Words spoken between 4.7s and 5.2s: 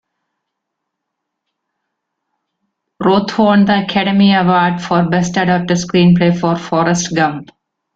for